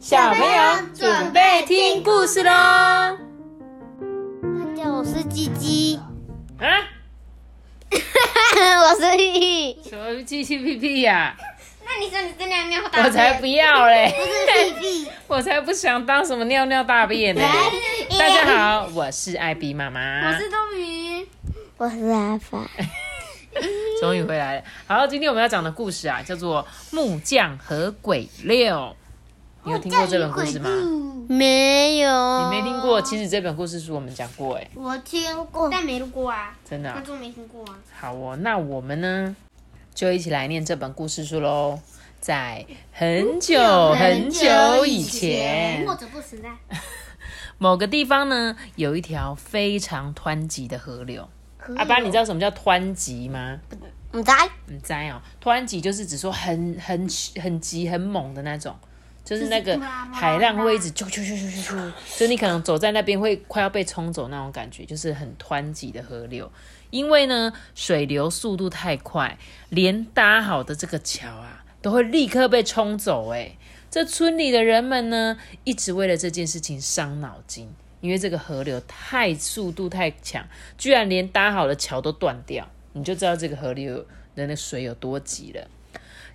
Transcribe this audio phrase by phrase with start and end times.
[0.00, 2.50] 小朋友准备听故事喽！
[2.50, 3.18] 大
[4.74, 6.00] 家好，我是鸡鸡，
[6.58, 6.66] 啊，
[7.92, 9.82] 我是屁屁。
[9.86, 11.36] 什么鸡鸡屁屁呀？
[11.84, 13.04] 那你说你是尿尿大便？
[13.04, 14.10] 我才不要嘞！
[14.16, 15.10] 不是屁屁。
[15.28, 17.42] 我才不想当什么尿尿大便呢！
[18.18, 21.28] 大家好，我是艾比妈妈，我是冬雨，
[21.76, 22.66] 我是阿发。
[24.00, 24.64] 终于回来了。
[24.86, 28.74] 好，今天我们要讲的故事啊，叫做《木匠和鬼六》。
[29.64, 30.70] 你有听过这本故事吗？
[31.28, 32.50] 没有。
[32.50, 33.00] 你没听过？
[33.02, 36.56] 其实这本故事书我们讲过，哎，我听过，但没录过啊。
[36.68, 37.04] 真的啊观？
[37.04, 37.78] 众没听过啊。
[37.98, 39.36] 好哦，那我们呢，
[39.94, 41.78] 就一起来念这本故事书喽。
[42.20, 43.58] 在很久
[43.94, 46.50] 很久以前，或者不实在。
[47.56, 51.26] 某个地方呢，有一条非常湍急的河流。
[51.76, 53.58] 阿爸，你知道什么叫湍急吗？
[54.12, 54.30] 唔知。
[54.68, 57.08] 唔知哦，湍急就是指说很很
[57.40, 58.74] 很急很猛的那种，
[59.24, 66.50] 就是那个海浪会一直啾啾啾啾啾啾，就你可能走在那边会快要被冲走那种感觉，就是很湍急的河流。
[66.90, 73.28] 因为呢，水流速度太快，连搭好的这个桥啊，都会立刻被冲走。
[73.30, 73.56] 哎，
[73.88, 80.44] 这村里的人们呢，一直为了这件事情伤脑筋，因为这个河流太速度太强，
[80.76, 85.68] 居然连搭好的桥都断掉，你就知道这个河流的那水有多急了。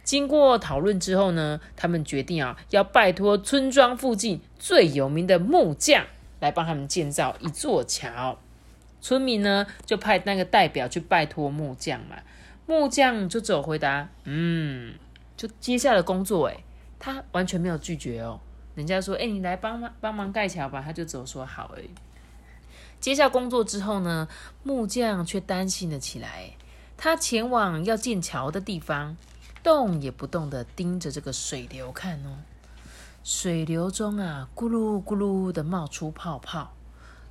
[0.06, 6.06] 经过讨论之后呢，他们决定啊，要拜托村庄附近最有名的木匠
[6.40, 8.38] 来帮他们建造一座桥。
[9.02, 12.16] 村民呢就派那个代表去拜托木匠嘛，
[12.66, 14.94] 木匠就只有回答，嗯，
[15.36, 16.48] 就接下了工作。
[16.48, 16.64] 诶，
[17.00, 18.40] 他完全没有拒绝哦。
[18.76, 21.90] 人家说，哎、你来帮忙帮忙盖桥吧，他就只有说好而已。
[23.00, 24.28] 接下工作之后呢，
[24.64, 26.52] 木匠却担心了起来。
[26.98, 29.16] 他前往要建桥的地方，
[29.66, 32.38] 动也不动的盯着这个水流看哦。
[33.24, 36.72] 水流中啊，咕噜咕噜的冒出泡泡。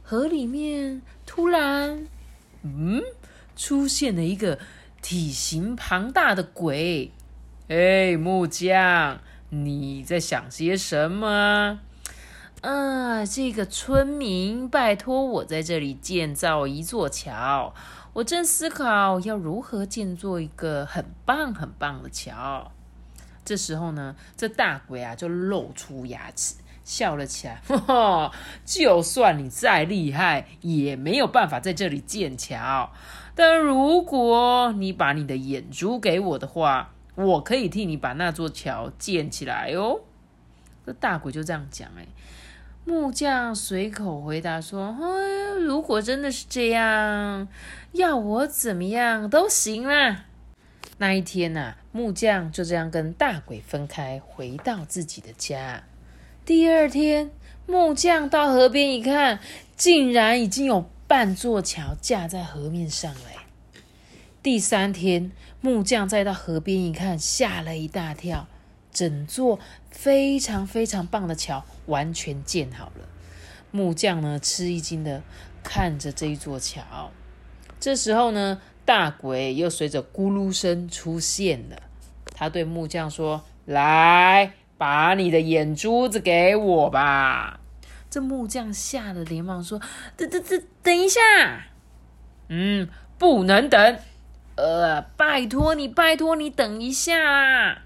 [0.02, 2.08] 河里面突然，
[2.62, 3.00] 嗯，
[3.54, 4.58] 出现了一个
[5.00, 7.12] 体型庞大的鬼。
[7.68, 9.20] 哎，木匠，
[9.50, 11.78] 你在想些什么？
[12.62, 17.72] 啊，这个村民拜托我在这里建造一座桥，
[18.14, 22.70] 我正思考要如何建造一个很棒很棒的桥。
[23.44, 26.54] 这时候呢，这大鬼啊就露出牙齿，
[26.84, 27.60] 笑了起来。
[27.66, 28.32] 哈哈，
[28.64, 32.92] 就算你再厉害，也没有办法在这里建桥。
[33.34, 40.02] 但如果你把你的眼珠给我的话，我可以替你把那座桥建起来哦。
[40.86, 42.06] 这大鬼就这样讲，哎。
[42.86, 47.48] 木匠随口回答说：“哎，如果真的是这样，
[47.92, 50.26] 要我怎么样都行啦。”
[50.98, 55.82] 那一天呐、啊，木匠就这样跟大鬼分开，回到自己的家。
[56.44, 57.30] 第二天，
[57.66, 59.40] 木匠到河边一看，
[59.76, 63.20] 竟然已经有半座桥架在河面上了。
[64.42, 68.46] 第三天，木匠再到河边一看，吓了一大跳。
[68.94, 69.58] 整座
[69.90, 73.06] 非常非常棒的桥完全建好了，
[73.70, 75.22] 木匠呢吃一惊的
[75.62, 77.10] 看着这一座桥。
[77.78, 81.76] 这时候呢，大鬼又随着咕噜声出现了。
[82.36, 87.60] 他对木匠说：“来，把你的眼珠子给我吧。”
[88.08, 89.80] 这木匠吓得连忙说
[90.16, 91.20] ：“等等等，等一下，
[92.48, 92.88] 嗯，
[93.18, 93.98] 不能等，
[94.56, 97.82] 呃，拜托你，拜托你，等一下。”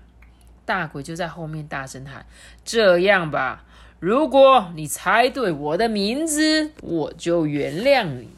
[0.68, 2.26] 大鬼就在后面大声喊
[2.62, 3.64] ：“这样吧，
[4.00, 8.28] 如果你猜对我的名字，我就原谅你。”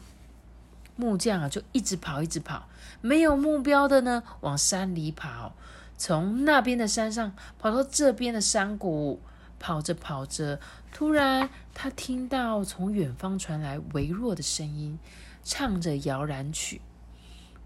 [0.95, 2.69] 木匠啊，就一直跑，一直跑，
[3.01, 5.53] 没有目标的呢，往山里跑，
[5.97, 9.19] 从那边的山上跑到这边的山谷，
[9.59, 10.57] 跑着跑着，
[10.93, 14.97] 突然他听到从远方传来微弱的声音，
[15.43, 16.79] 唱着摇篮曲。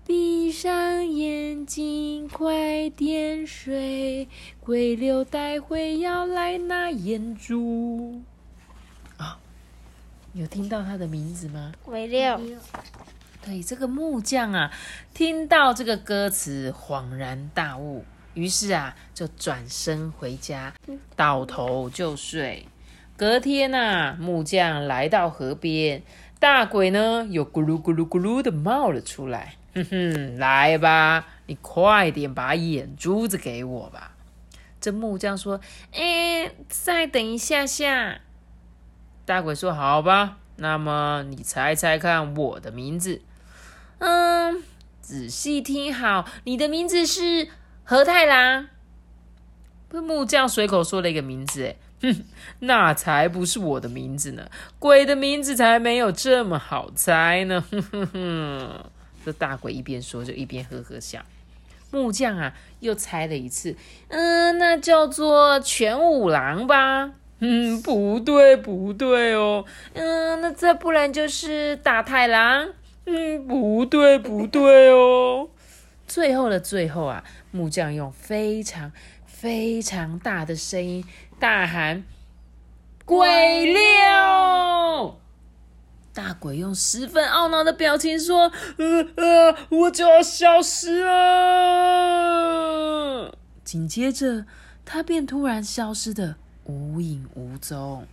[0.08, 4.28] 闭上眼睛，快点睡，
[4.60, 8.22] 鬼六待会要来拿眼珠。
[9.18, 9.40] 啊、
[10.34, 11.72] 有听到他的名字吗？
[11.84, 12.40] 鬼六，
[13.44, 14.72] 对，这个木匠啊，
[15.16, 20.72] 听到这个歌词，恍然大悟，于是啊，就转身回家，
[21.16, 22.68] 倒头就睡。
[23.18, 26.04] 隔天呐、木匠来到河边，
[26.38, 29.56] 大鬼呢又咕噜咕噜咕噜的冒了出来。
[29.76, 34.14] 哼哼，来吧，你快点把眼珠子给我吧。
[34.80, 35.60] 这木匠说
[35.94, 38.22] ：“哎，再等一下下。”
[39.26, 43.22] 大鬼说：“好吧，那么你猜猜看我的名字。”
[44.00, 44.64] 嗯，
[45.02, 47.50] 仔细听好，你的名字是
[47.84, 48.68] 何太郎。
[49.92, 52.24] 木匠随口说了一个名字，哎，哼，
[52.60, 57.64] 那才不是我的名字呢，鬼的名字才没有这么好猜呢。
[57.72, 58.86] 哼哼哼，
[59.26, 61.20] 这大鬼一边说就一边呵呵笑。
[61.92, 63.76] 木匠啊，又猜了一次，
[64.10, 67.12] 嗯，那叫做全五郎吧。
[67.40, 69.66] 嗯，不对，不对哦。
[69.94, 72.70] 嗯，那再不然就是大太郎。
[73.06, 75.50] 嗯，不对，不对哦。
[76.08, 78.92] 最后的最后啊，木匠用非常
[79.26, 81.04] 非常大的声音
[81.40, 82.04] 大喊
[83.06, 83.82] ：“鬼六！”
[86.46, 92.46] 大鬼用十分懊恼的表情说：“呃呃，我就要消失了。”
[93.66, 94.46] 紧接着，
[94.86, 96.36] 他便突然消失的。
[96.66, 98.06] 无影无踪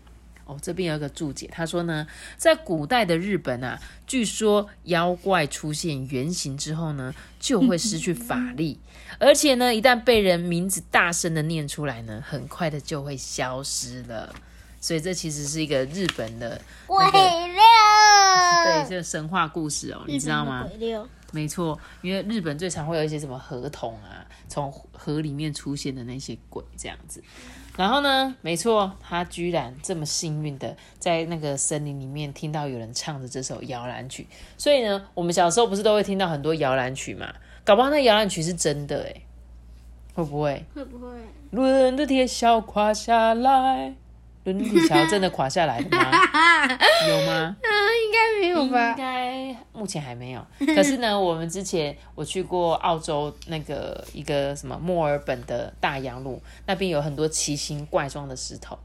[0.47, 2.07] 哦，这边有一个注解，他说呢，
[2.39, 8.81] 在古代的日本啊，据说妖怪出现原形之后呢，就会失去法力，
[9.21, 14.35] 而且呢，一旦被人名字大声的念出来呢，很快的就会消失了。
[14.83, 17.15] 所以这其实是一个日本的鬼六，
[18.65, 20.67] 对，这个神话故事哦，你知道吗？
[20.69, 27.23] 鬼六，没错，因为日本最常会有一些什么河童啊，从河里面出现的那些鬼这样子。
[27.75, 28.35] 然后呢？
[28.43, 34.27] 没错，他居然这么幸运的在那个森林里面听到有人唱着这首摇篮曲。
[34.59, 37.33] 所以呢，我们小时候不是都会听到很多摇篮曲嘛？
[37.65, 39.23] 搞不好那摇篮曲是真的哎，
[40.13, 40.67] 会不会？
[40.75, 41.09] 会不会？
[41.53, 43.95] 轮的铁锹垮下来，
[44.45, 46.11] 轮的铁锹真的垮下来了吗？
[47.09, 47.57] 有吗？
[48.05, 48.91] 应该没有吧？
[48.91, 50.45] 应该目前还没有。
[50.75, 58.77] 可是呢，我们之前我去过澳洲那个一个什么墨尔本的大洋路，那边有很多奇形怪状的石头，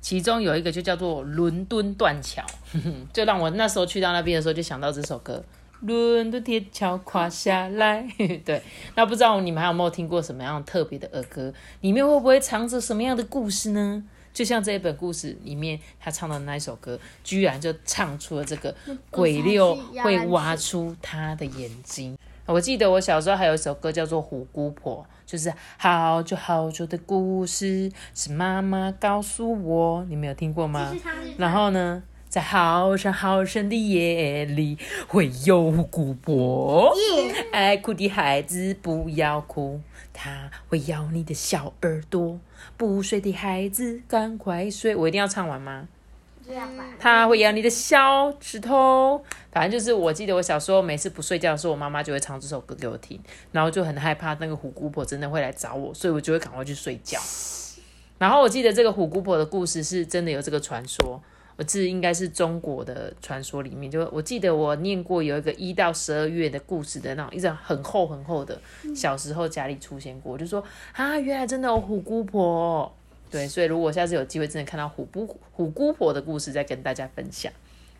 [0.00, 2.44] 其中有一个就叫做伦敦断桥，
[3.12, 5.42] 就让我那时候去到那边的时候就想到这首歌
[5.86, 8.02] 《伦敦铁桥垮下来》。
[8.44, 8.60] 对，
[8.94, 11.52] 那不知道你们还有没有听过什么样特别的儿歌？
[11.82, 14.02] 里面会不会藏着什么样的故事呢？
[14.34, 18.74] 就像这一本故事里面，他唱的那一首歌，居然就唱出了这个
[19.10, 22.18] 鬼六会挖出他的眼睛。
[22.46, 30.92] 我记得我小时候还有一首歌叫做《虎姑婆》，就是好久好久的故事，是妈妈告诉我，你们有听过吗？
[31.38, 32.02] 然后呢，
[32.34, 34.76] 在好深好深的夜里，
[35.06, 36.92] 会有虎姑婆，
[37.52, 39.80] 爱哭的孩子不要哭，
[40.12, 42.40] 他会咬你的小耳朵。
[42.76, 44.96] 不睡的孩子，赶快睡！
[44.96, 45.86] 我一定要唱完吗？
[46.98, 49.24] 他会咬你的小指头。
[49.52, 53.20] 反正就是，我记得我小时候每次不睡觉的时候，我妈妈就会唱这首歌给我听，
[53.52, 57.20] 然后就很害怕那个虎姑婆真的会来找我，所以我就会赶快去睡觉。
[58.18, 61.22] 然后我记得这个虎姑婆的故事是真的有这个传说。
[61.56, 68.60] 我这应该是中国的传说里面，就我记得我念过有一个一到十二月的故事的那种一张很厚很厚的，
[68.94, 72.92] 小时候家里出现过，就说啊，原来真的有虎姑婆，
[73.30, 77.52] 对，所以如果下次有机会真的看到虎姑虎姑婆的故事，再跟大家分享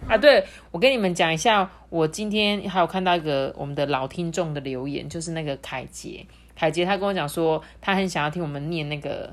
[0.09, 0.19] 啊。
[0.19, 9.33] 对我跟你们讲一下，我今天还有看到一个我们的老听众的留言，就是那个凯杰，凯杰他跟我讲说，他很想要听我们念那个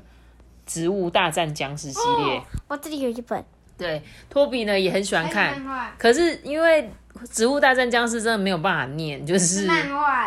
[0.64, 3.44] 植物大战僵尸系列，我这里有一本。
[3.76, 5.60] 对，托比呢也很喜欢看，
[5.98, 6.82] 可是因为
[7.30, 9.68] 《植物大战僵尸》真的没有办法念，就是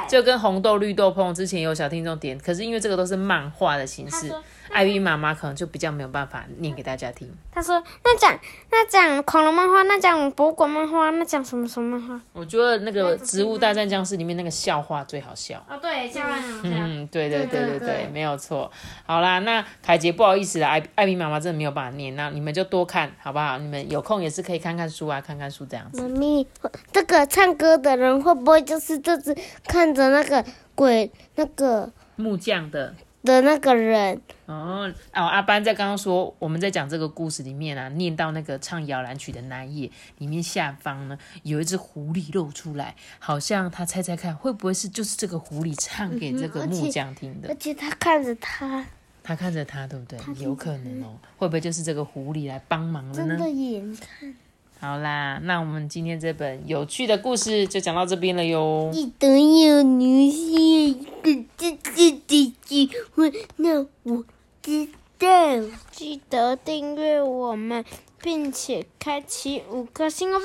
[0.09, 4.31] 就跟红豆绿豆碰之前有小听众点，可是因为这个都是漫画的形式。
[4.75, 7.31] 艾比妈妈可能就比较没有办法念给大家听。
[7.49, 8.37] 他说：“那讲
[8.69, 15.65] 那讲恐龙漫画，那讲博物馆漫画，那讲什么什么漫画？”我觉得那个《植物大战僵尸》里面那个笑话最好笑。
[15.69, 16.69] 哦，对，笑话很好笑。
[16.73, 18.69] 嗯，对对对对对，没有错。
[19.05, 23.57] 好啦，那凯杰不好意思啦，艾艾比妈妈真的没有办法念，那你们就多看好不好？
[23.57, 26.01] 你们有空也是可以看看书啊，看看书这样子。
[26.01, 26.45] 妈咪，
[26.91, 29.33] 这个唱歌的人会不会就是这只
[29.65, 30.43] 看着那个
[30.75, 32.93] 鬼那个木匠的？
[33.25, 48.85] 的那个人哦哦，阿班在刚刚说我们在讲这个故事里面啊，念到那个唱摇篮曲的那一页，里面下方呢有一只狐狸露出来，好像他猜猜看会不会是就是这个狐狸唱给这个木匠听的，而且他看着他，
[49.23, 50.19] 他看着他，对不对？
[50.43, 53.27] 有可能哦，会不会就是这个狐狸来帮忙了呢？
[53.27, 54.33] 真的眼看。
[54.85, 58.91] 好啦，那我们今天这本有趣的故事就讲到这边了哟。
[58.93, 64.23] 记得要留下一个自己的机会，那我
[64.61, 64.85] 知
[65.17, 65.27] 道。
[65.89, 67.83] 记得订阅我们，
[68.21, 70.39] 并且开启五颗星哦。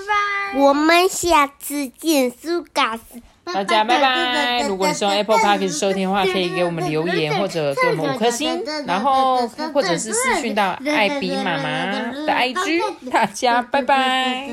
[0.56, 3.20] 我们下次见，苏嘎斯。
[3.52, 4.62] 大家拜拜！
[4.68, 12.80] 如果你是用 Apple Podcast 收听的话，可以给我们留言或者给我们五颗星，然后或者是私讯到艾比妈妈的 IG。
[13.10, 14.50] 大家拜拜。